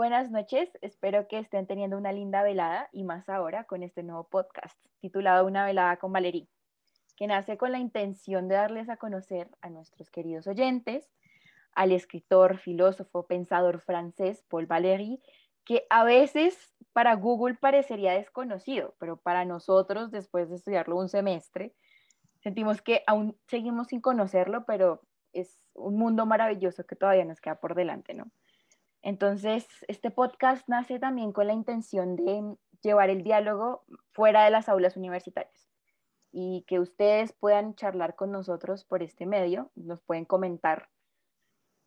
[0.00, 4.24] Buenas noches, espero que estén teniendo una linda velada y más ahora con este nuevo
[4.24, 6.48] podcast titulado Una velada con Valerie,
[7.18, 11.06] que nace con la intención de darles a conocer a nuestros queridos oyentes
[11.74, 15.20] al escritor, filósofo, pensador francés Paul Valéry,
[15.66, 21.74] que a veces para Google parecería desconocido, pero para nosotros, después de estudiarlo un semestre,
[22.42, 25.02] sentimos que aún seguimos sin conocerlo, pero
[25.34, 28.30] es un mundo maravilloso que todavía nos queda por delante, ¿no?
[29.02, 34.68] Entonces, este podcast nace también con la intención de llevar el diálogo fuera de las
[34.68, 35.70] aulas universitarias
[36.32, 40.88] y que ustedes puedan charlar con nosotros por este medio, nos pueden comentar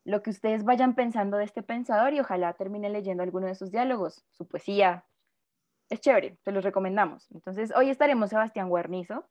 [0.05, 3.71] lo que ustedes vayan pensando de este pensador y ojalá termine leyendo alguno de sus
[3.71, 5.05] diálogos, su poesía.
[5.89, 7.31] Es chévere, se los recomendamos.
[7.31, 9.29] Entonces, hoy estaremos Sebastián Guarnizo,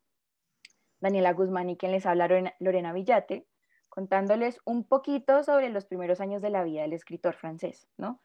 [0.99, 3.45] Daniela Guzmán y quien les habla Lorena Villate,
[3.93, 8.19] contándoles un poquito sobre los primeros años de la vida del escritor francés, ¿no?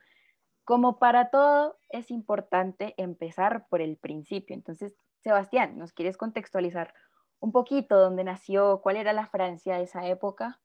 [0.64, 4.56] Como para todo, es importante empezar por el principio.
[4.56, 6.94] Entonces, Sebastián, ¿nos quieres contextualizar
[7.40, 10.58] un poquito dónde nació, cuál era la Francia de esa época?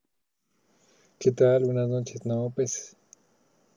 [1.19, 1.65] ¿Qué tal?
[1.65, 2.25] Buenas noches.
[2.25, 2.95] No, pues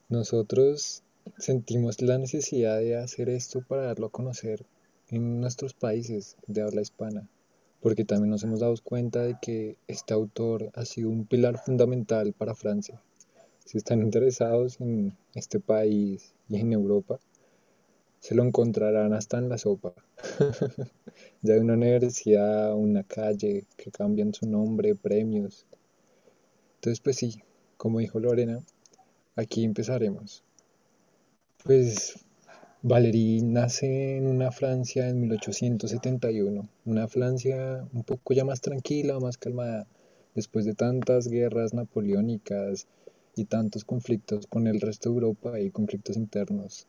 [0.09, 1.03] nosotros
[1.39, 4.65] sentimos la necesidad de hacer esto para darlo a conocer
[5.09, 7.29] en nuestros países de habla hispana
[7.81, 12.33] porque también nos hemos dado cuenta de que este autor ha sido un pilar fundamental
[12.33, 13.01] para Francia.
[13.65, 17.19] Si están interesados en este país y en Europa,
[18.21, 19.95] se lo encontrarán hasta en la sopa.
[21.43, 25.67] ya hay una universidad, una calle que cambian su nombre, premios.
[26.77, 27.43] Entonces, pues sí,
[27.77, 28.61] como dijo Lorena,
[29.37, 30.43] aquí empezaremos.
[31.65, 32.26] Pues
[32.89, 39.39] Valéry nace en una Francia en 1871, una Francia un poco ya más tranquila, más
[39.39, 39.89] calmada,
[40.37, 42.87] después de tantas guerras napoleónicas
[43.34, 46.87] y tantos conflictos con el resto de Europa y conflictos internos.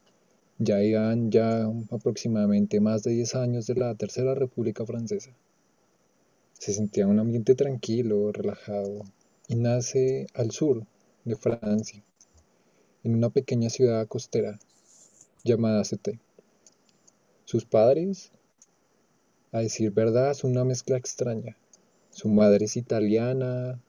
[0.59, 5.31] Ya iban ya aproximadamente más de 10 años de la Tercera República Francesa.
[6.59, 9.01] Se sentía un ambiente tranquilo, relajado,
[9.47, 10.85] y nace al sur
[11.25, 12.03] de Francia,
[13.03, 14.59] en una pequeña ciudad costera
[15.43, 16.19] llamada CT.
[17.45, 18.31] Sus padres,
[19.51, 21.57] a decir verdad, son una mezcla extraña.
[22.09, 23.79] Su madre es italiana,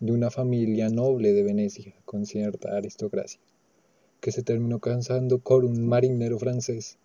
[0.00, 3.40] de una familia noble de Venecia, con cierta aristocracia,
[4.20, 6.98] que se terminó casando con un marinero francés.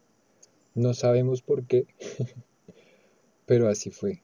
[0.73, 1.85] No sabemos por qué,
[3.45, 4.21] pero así fue.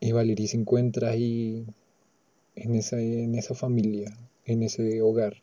[0.00, 1.66] Y Valerie se encuentra ahí,
[2.54, 5.36] en esa, en esa familia, en ese hogar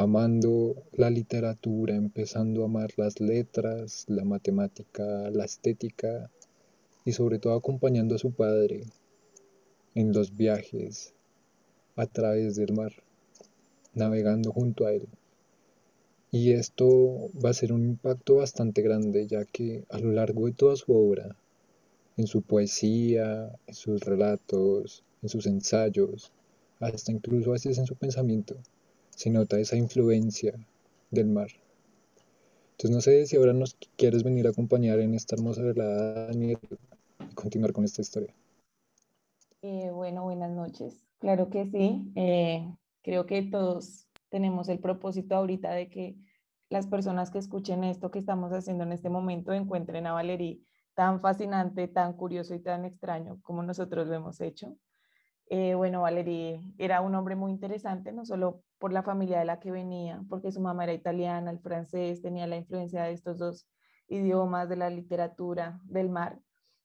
[0.00, 6.30] amando la literatura, empezando a amar las letras, la matemática, la estética
[7.04, 8.84] y sobre todo acompañando a su padre
[9.94, 11.12] en los viajes
[11.96, 12.94] a través del mar,
[13.92, 15.06] navegando junto a él.
[16.30, 20.52] Y esto va a ser un impacto bastante grande, ya que a lo largo de
[20.52, 21.36] toda su obra,
[22.16, 26.32] en su poesía, en sus relatos, en sus ensayos,
[26.78, 28.56] hasta incluso a veces en su pensamiento,
[29.10, 30.54] se nota esa influencia
[31.10, 31.48] del mar.
[32.72, 36.58] Entonces no sé si ahora nos quieres venir a acompañar en esta hermosa velada, Daniel,
[37.30, 38.34] y continuar con esta historia.
[39.62, 41.04] Eh, bueno, buenas noches.
[41.18, 42.10] Claro que sí.
[42.14, 42.66] Eh,
[43.02, 46.16] creo que todos tenemos el propósito ahorita de que
[46.70, 50.62] las personas que escuchen esto que estamos haciendo en este momento encuentren a Valerie
[50.94, 54.76] tan fascinante, tan curioso y tan extraño como nosotros lo hemos hecho.
[55.52, 59.58] Eh, bueno, Valerie era un hombre muy interesante, no solo por la familia de la
[59.58, 63.68] que venía, porque su mamá era italiana, el francés, tenía la influencia de estos dos
[64.06, 66.38] idiomas, de la literatura, del mar,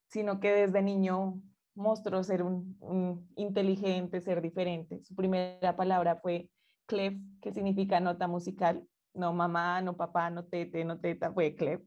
[0.07, 1.39] sino que desde niño
[1.75, 5.03] mostró ser un, inteligente, ser diferente.
[5.03, 6.49] Su primera palabra fue
[6.87, 8.83] clef, que significa nota musical,
[9.13, 11.83] no mamá, no papá, no tete, no teta, fue clef.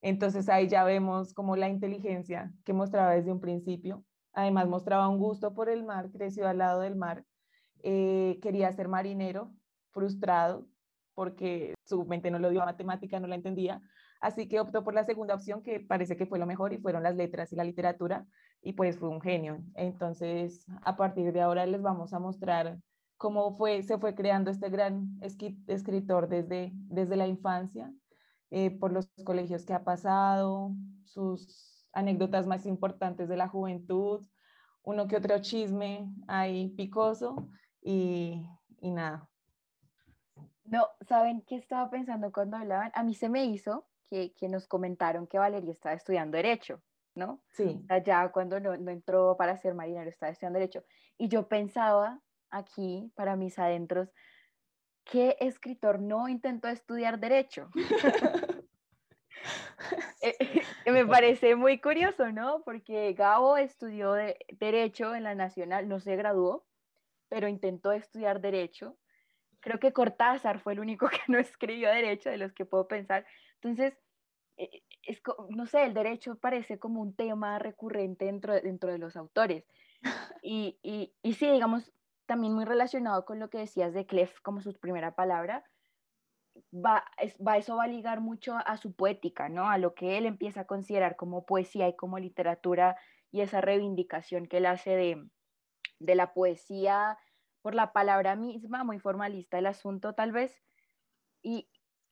[0.00, 4.04] Entonces ahí ya vemos como la inteligencia que mostraba desde un principio
[4.34, 7.24] Además mostraba un gusto por el mar, creció al lado del mar.
[7.82, 9.52] Eh, quería ser marinero,
[9.90, 10.66] frustrado,
[11.14, 13.80] porque su mente no lo dio a matemática, no la entendía.
[14.20, 17.02] Así que optó por la segunda opción, que parece que fue lo mejor, y fueron
[17.02, 18.26] las letras y la literatura,
[18.60, 19.62] y pues fue un genio.
[19.74, 22.78] Entonces, a partir de ahora les vamos a mostrar
[23.16, 27.92] cómo fue, se fue creando este gran escritor desde, desde la infancia,
[28.50, 30.72] eh, por los colegios que ha pasado,
[31.04, 34.26] sus anécdotas más importantes de la juventud,
[34.82, 37.48] uno que otro chisme ahí picoso
[37.80, 38.46] y,
[38.80, 39.28] y nada.
[40.64, 42.90] No, ¿saben qué estaba pensando cuando hablaban?
[42.94, 46.82] A mí se me hizo que, que nos comentaron que Valeria estaba estudiando Derecho,
[47.14, 47.42] ¿no?
[47.50, 47.84] Sí.
[47.88, 50.84] Allá cuando no, no, entró para ser marinero, estaba estudiando Derecho.
[51.18, 52.20] Y yo pensaba
[52.50, 54.10] aquí, para mis adentros,
[55.04, 57.70] ¿qué escritor no intentó estudiar derecho?
[60.86, 62.62] Me parece muy curioso, ¿no?
[62.64, 64.14] Porque Gabo estudió
[64.58, 66.66] derecho en la Nacional, no se graduó,
[67.28, 68.96] pero intentó estudiar derecho.
[69.60, 73.26] Creo que Cortázar fue el único que no escribió derecho de los que puedo pensar.
[73.54, 73.98] Entonces,
[74.56, 79.16] eh, es, no sé, el derecho parece como un tema recurrente dentro, dentro de los
[79.16, 79.64] autores.
[80.42, 81.90] Y, y, y sí, digamos,
[82.26, 85.64] también muy relacionado con lo que decías de Clef como su primera palabra,
[86.72, 87.04] va,
[87.46, 89.68] va, eso va a ligar mucho a su poética, ¿no?
[89.68, 92.96] A lo que él empieza a considerar como poesía y como literatura
[93.30, 95.28] y esa reivindicación que él hace de,
[95.98, 97.18] de la poesía
[97.62, 100.62] por la palabra misma, muy formalista el asunto tal vez.
[101.42, 101.68] Y,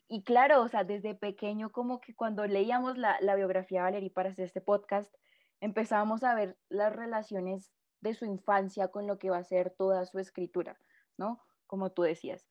[0.08, 4.10] y claro, o sea, desde pequeño como que cuando leíamos la, la biografía de Valerie
[4.10, 5.14] para hacer este podcast,
[5.60, 10.04] empezábamos a ver las relaciones de su infancia con lo que va a ser toda
[10.06, 10.78] su escritura,
[11.16, 11.40] ¿no?
[11.66, 12.48] Como tú decías.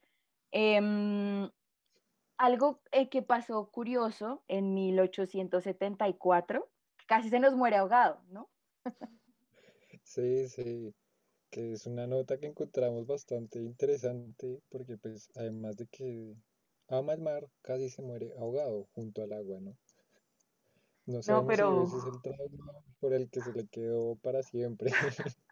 [0.53, 1.49] Eh,
[2.41, 6.67] algo eh, que pasó curioso en 1874,
[7.07, 8.49] casi se nos muere ahogado, ¿no?
[10.03, 10.93] Sí, sí,
[11.51, 16.35] que es una nota que encontramos bastante interesante porque pues además de que
[16.87, 19.77] ama el mar, casi se muere ahogado junto al agua, ¿no?
[21.05, 21.85] No sabemos pero...
[21.85, 24.91] si ese es el trauma por el que se le quedó para siempre.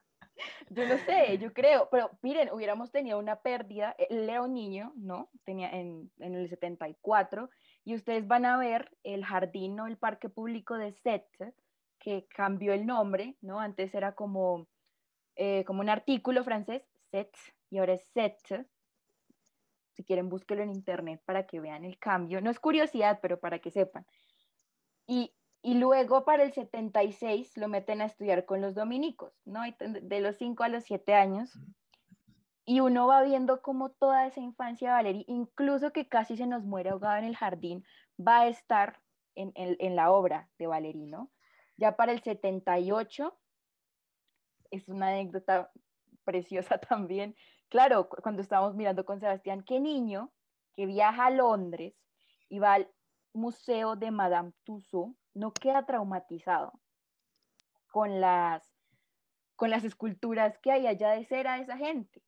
[0.72, 5.30] Yo no sé, yo creo, pero miren, hubiéramos tenido una pérdida, era un niño, ¿no?
[5.44, 7.50] Tenía en, en el 74,
[7.86, 11.54] y ustedes van a ver el jardín o el parque público de Sète,
[11.98, 13.60] que cambió el nombre, ¿no?
[13.60, 14.68] Antes era como,
[15.36, 17.40] eh, como un artículo francés, Sète,
[17.72, 18.68] y ahora es Sète.
[19.96, 22.42] Si quieren, búsquelo en internet para que vean el cambio.
[22.42, 24.06] No es curiosidad, pero para que sepan.
[25.08, 29.62] Y y luego para el 76 lo meten a estudiar con los dominicos, ¿no?
[29.80, 31.52] De los 5 a los 7 años.
[32.66, 36.64] Y uno va viendo cómo toda esa infancia de Valerie, incluso que casi se nos
[36.64, 37.84] muere ahogada en el jardín,
[38.20, 39.02] va a estar
[39.36, 41.32] en, en, la obra de Valerie, ¿no?
[41.78, 43.38] Ya para el 78,
[44.72, 45.72] es una anécdota
[46.24, 47.36] preciosa también.
[47.70, 50.32] Claro, cuando estábamos mirando con Sebastián, qué niño
[50.74, 51.96] que viaja a Londres
[52.48, 52.92] y va al
[53.34, 56.74] museo de Madame Tussauds no queda traumatizado
[57.92, 58.64] con las,
[59.56, 62.22] con las esculturas que hay allá de cera de esa gente,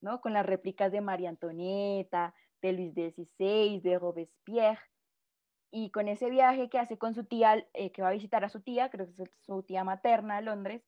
[0.00, 0.20] ¿no?
[0.20, 4.80] Con las réplicas de María Antonieta, de Luis XVI, de Robespierre,
[5.70, 8.48] y con ese viaje que hace con su tía, eh, que va a visitar a
[8.48, 10.82] su tía, creo que es su tía materna a Londres,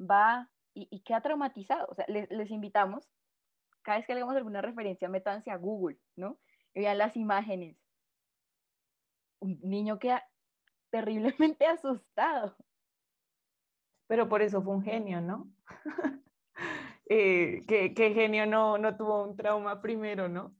[0.00, 1.86] va y, queda traumatizado.
[1.90, 3.08] O sea, les, les, invitamos,
[3.82, 6.38] cada vez que hagamos alguna referencia, métanse a Google, ¿no?
[6.74, 7.76] Y vean las imágenes.
[9.40, 10.24] Un niño queda
[10.90, 12.56] terriblemente asustado.
[14.06, 15.48] Pero por eso fue un genio, ¿no?
[17.08, 20.54] eh, que, genio no, no tuvo un trauma primero, ¿no?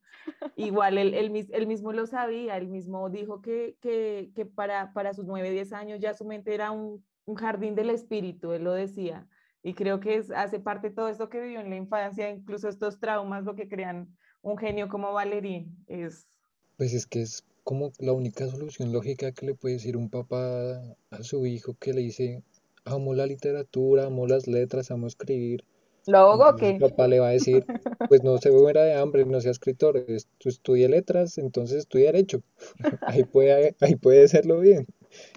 [0.54, 5.24] Igual él, él, mismo lo sabía, él mismo dijo que, que, que para, para sus
[5.24, 9.26] 9, 10 años ya su mente era un, un, jardín del espíritu, él lo decía.
[9.62, 12.68] Y creo que es, hace parte de todo esto que vivió en la infancia, incluso
[12.68, 15.84] estos traumas, lo que crean un genio como Valerín.
[15.86, 16.28] Es...
[16.76, 20.82] Pues es que es como la única solución lógica que le puede decir un papá
[21.12, 22.42] a su hijo que le dice,
[22.85, 25.62] amo la literatura, amo las letras, amo escribir.
[26.04, 27.64] ¿Lo que El papá le va a decir,
[28.09, 30.04] pues no se muera de hambre, no sea escritor,
[30.38, 32.42] tú estudie letras, entonces estudia derecho.
[33.02, 34.88] ahí, puede, ahí puede hacerlo bien.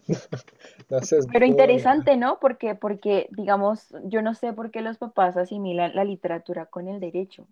[1.32, 2.40] Pero interesante, ¿no?
[2.42, 7.00] Porque, porque, digamos, yo no sé por qué los papás asimilan la literatura con el
[7.00, 7.46] derecho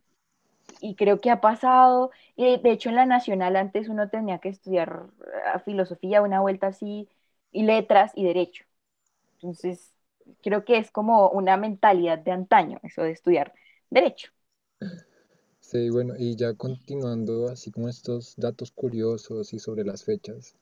[0.82, 4.50] y creo que ha pasado, y de hecho en la nacional antes uno tenía que
[4.50, 5.08] estudiar
[5.56, 7.08] eh, filosofía, una vuelta así,
[7.52, 8.66] y letras y derecho.
[9.36, 9.94] Entonces,
[10.44, 13.54] creo que es como una mentalidad de antaño, eso de estudiar
[13.90, 14.32] derecho.
[15.62, 20.56] Sí, bueno, y ya continuando así como estos datos curiosos y sobre las fechas,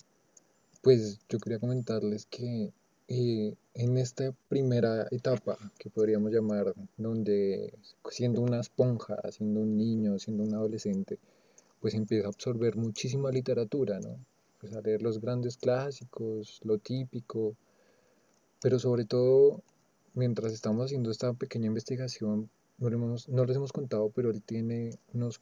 [0.81, 2.73] pues yo quería comentarles que
[3.09, 7.73] y en esta primera etapa, que podríamos llamar, donde
[8.11, 11.17] siendo una esponja, siendo un niño, siendo un adolescente,
[11.79, 14.15] pues empieza a absorber muchísima literatura, ¿no?
[14.61, 17.55] Pues a leer los grandes clásicos, lo típico,
[18.61, 19.63] pero sobre todo,
[20.13, 22.47] mientras estamos haciendo esta pequeña investigación,
[22.77, 25.39] no, no les hemos contado, pero él tiene unos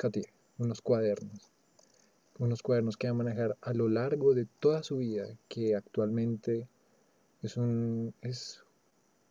[0.58, 1.52] unos cuadernos,
[2.40, 6.70] unos cuadernos que va a manejar a lo largo de toda su vida, que actualmente
[7.48, 8.64] es, un, es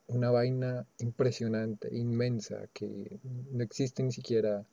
[0.08, 3.18] una vaina impresionante, inmensa, que
[3.52, 4.64] no existe ni siquiera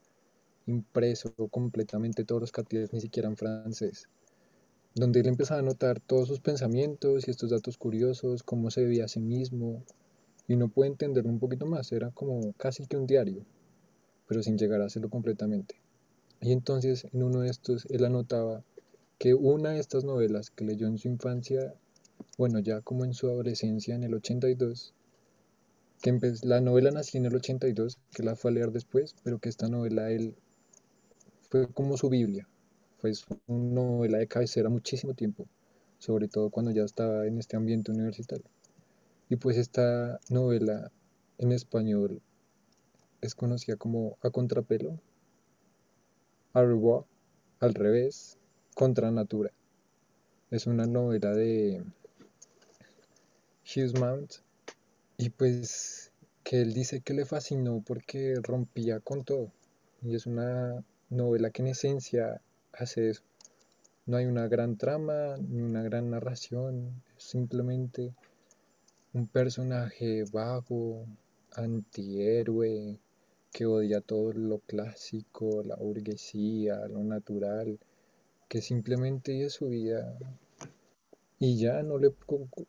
[0.66, 4.08] impreso completamente todos los carteles, ni siquiera en francés,
[4.96, 9.06] donde él empezaba a notar todos sus pensamientos y estos datos curiosos, cómo se veía
[9.06, 9.84] a sí mismo,
[10.48, 13.46] y no puede entenderlo un poquito más, era como casi que un diario,
[14.28, 15.76] pero sin llegar a hacerlo completamente.
[16.40, 18.64] Y entonces en uno de estos él anotaba
[19.18, 21.74] que una de estas novelas que leyó en su infancia,
[22.38, 24.94] bueno, ya como en su adolescencia en el 82,
[26.02, 29.50] que la novela nació en el 82, que la fue a leer después, pero que
[29.50, 30.36] esta novela él
[31.50, 32.48] fue como su Biblia,
[32.98, 35.48] fue su novela de cabecera muchísimo tiempo,
[36.00, 38.46] sobre todo cuando ya estaba en este ambiente universitario.
[39.30, 40.92] Y pues esta novela
[41.38, 42.22] en español
[43.22, 45.00] es conocida como A Contrapelo,
[46.54, 47.06] Arrow,
[47.60, 48.38] al revés,
[48.76, 49.52] Contra Natura.
[50.52, 51.84] Es una novela de
[53.66, 54.34] Hughes Mount
[55.18, 56.12] y pues
[56.44, 59.52] que él dice que le fascinó porque rompía con todo.
[60.02, 62.42] Y es una novela que en esencia
[62.74, 63.24] hace eso.
[64.06, 68.14] No hay una gran trama ni una gran narración, es simplemente
[69.14, 71.06] un personaje vago,
[71.56, 73.00] antihéroe,
[73.54, 77.80] que odia todo lo clásico, la burguesía, lo natural,
[78.50, 80.18] que simplemente vive su vida
[81.46, 82.10] y ya no le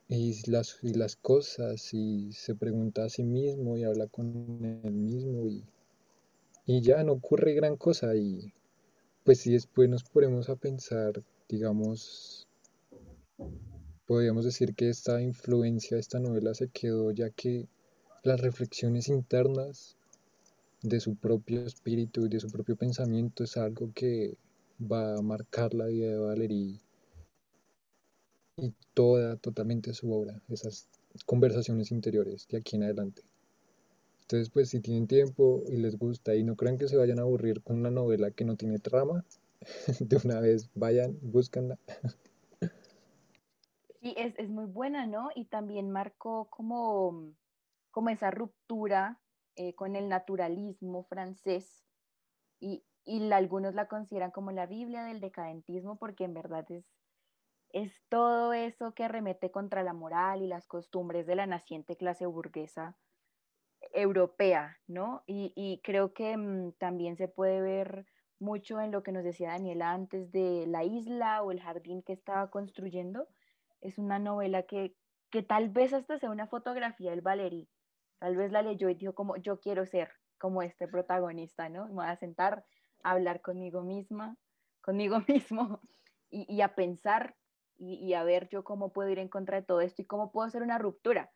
[0.09, 4.91] y las, y las cosas y se pregunta a sí mismo y habla con él
[4.91, 5.63] mismo y,
[6.67, 8.53] y ya no ocurre gran cosa y
[9.23, 12.49] pues si después nos ponemos a pensar digamos
[14.07, 17.69] podríamos decir que esta influencia esta novela se quedó ya que
[18.25, 19.97] las reflexiones internas
[20.83, 24.37] de su propio espíritu y de su propio pensamiento es algo que
[24.81, 26.84] va a marcar la vida de Valerie
[28.57, 30.89] y toda, totalmente su obra, esas
[31.27, 33.23] conversaciones interiores de aquí en adelante.
[34.23, 37.23] Entonces, pues si tienen tiempo y les gusta y no crean que se vayan a
[37.23, 39.25] aburrir con una novela que no tiene trama,
[40.01, 41.79] de una vez vayan, búscanla.
[44.01, 45.31] Sí, es, es muy buena, ¿no?
[45.35, 47.33] Y también marcó como,
[47.91, 49.21] como esa ruptura
[49.57, 51.85] eh, con el naturalismo francés
[52.61, 56.85] y, y algunos la consideran como la Biblia del decadentismo porque en verdad es,
[57.75, 62.25] es todo eso que arremete contra la moral y las costumbres de la naciente clase
[62.25, 62.97] burguesa
[63.93, 65.23] europea, ¿no?
[65.27, 68.07] Y, creo que mm, también se puede ver
[68.39, 72.13] mucho en lo que nos decía Daniela antes de la isla o el jardín que
[72.13, 73.29] estaba construyendo.
[73.81, 74.97] Es una novela que,
[75.31, 77.69] que tal vez hasta sea una fotografía del Valery,
[78.25, 81.87] Tal vez la leyó y dijo como yo quiero ser como este protagonista, ¿no?
[81.89, 82.65] Me voy a sentar
[83.03, 84.39] a hablar conmigo misma,
[84.81, 85.81] conmigo mismo
[86.31, 87.37] y, a pensar
[87.77, 90.47] y, a ver yo cómo puedo ir en contra de todo esto y cómo puedo
[90.47, 91.31] hacer una ruptura.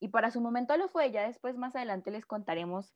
[0.00, 2.94] Y para su momento lo fue, ya después más adelante les contaremos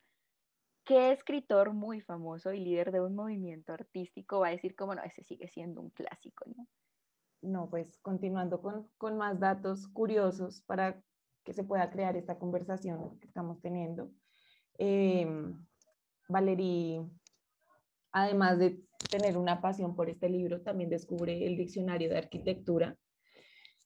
[0.85, 5.03] qué escritor muy famoso y líder de un movimiento artístico va a decir como no,
[5.03, 6.67] ese sigue siendo un clásico, ¿no?
[7.41, 11.01] No, pues continuando con, con más datos curiosos para
[11.45, 14.11] que se pueda crear esta conversación que estamos teniendo.
[14.79, 15.27] Eh,
[16.29, 17.07] Valerie,
[18.13, 22.97] además de tener una pasión por este libro, también descubre el diccionario de arquitectura,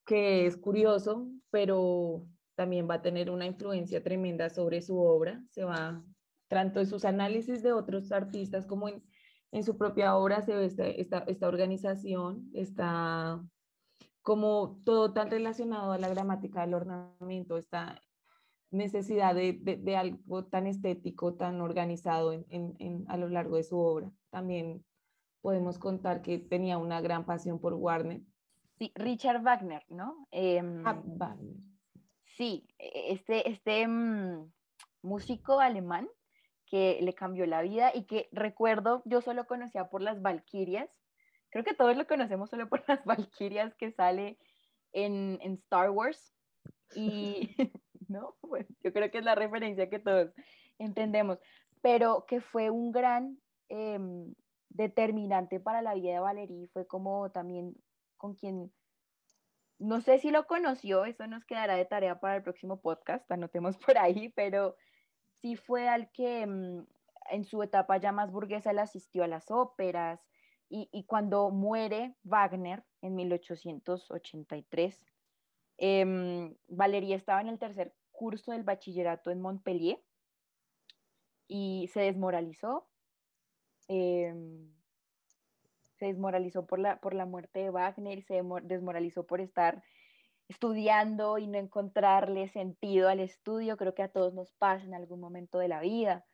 [0.04, 5.42] que es curioso, pero también va a tener una influencia tremenda sobre su obra.
[5.50, 6.02] Se va,
[6.48, 10.86] tanto en sus análisis de otros artistas como en, su propia obra, se ve esta,
[10.86, 13.42] esta, esta organización, esta
[14.22, 18.00] como todo tan relacionado a la gramática del ornamento, esta
[18.70, 23.78] necesidad de, de, algo tan estético, tan organizado en, en, a lo largo de su
[23.78, 24.10] obra.
[24.30, 24.84] También
[25.42, 28.22] podemos contar que tenía una gran pasión por Warner.
[28.78, 30.26] Sí, Richard Wagner, ¿no?
[30.30, 31.56] Em, ah, Wagner.
[32.36, 34.50] Sí, e, este, este mm,
[35.02, 36.08] músico alemán
[36.66, 40.88] que le cambió la vida y que recuerdo, yo solo conocía por las Valquirias,
[41.50, 44.38] creo que todos lo conocemos solo por las Valkyrias que sale
[44.92, 46.34] en, en Star Wars.
[46.94, 47.54] Y,
[48.08, 48.36] ¿no?
[48.40, 50.32] Pues yo creo que es la referencia que todos
[50.78, 51.38] entendemos,
[51.82, 54.34] pero que fue un gran em,
[54.74, 57.74] determinante para la vida de Valerie, fue como también
[58.16, 58.72] con quien,
[59.78, 63.76] no sé si lo conoció, eso nos quedará de tarea para el próximo podcast, anotemos
[63.86, 64.76] por ahí, pero
[65.40, 66.86] sí fue al que em,
[67.30, 70.20] en su etapa ya más burguesa le asistió a las óperas,
[70.74, 74.98] y, cuando muere Wagner en 1883,
[75.76, 80.02] eh, Valeria estaba en el tercer curso del bachillerato en Montpellier
[81.46, 82.88] y se desmoralizó.
[83.94, 84.72] Em,
[85.98, 89.82] se desmoralizó por la, por la muerte de Wagner se desmoralizó por estar
[90.48, 93.76] estudiando y no encontrarle sentido al estudio.
[93.76, 96.24] Creo que a todos nos pasa en algún momento de la vida.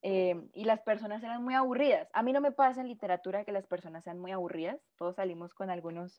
[0.00, 2.08] Eh, y las personas eran muy aburridas.
[2.14, 5.52] A mí no me pasa en literatura que las personas sean muy aburridas, todos salimos
[5.52, 6.18] con algunos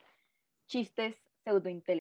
[0.68, 1.99] chistes pseudointelectuales.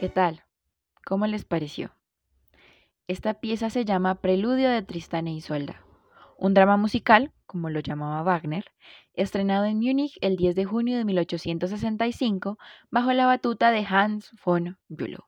[0.00, 0.44] ¿Qué tal?
[1.04, 1.94] ¿Cómo les pareció?
[3.06, 5.84] Esta pieza se llama Preludio de Tristán e Isolda,
[6.38, 8.64] un drama musical, como lo llamaba Wagner,
[9.12, 12.56] estrenado en Múnich el 10 de junio de 1865
[12.90, 15.26] bajo la batuta de Hans von Bülow.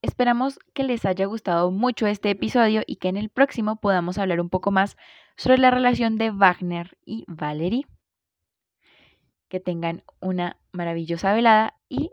[0.00, 4.40] Esperamos que les haya gustado mucho este episodio y que en el próximo podamos hablar
[4.40, 4.96] un poco más
[5.36, 7.86] sobre la relación de Wagner y Valerie.
[9.50, 12.12] Que tengan una maravillosa velada y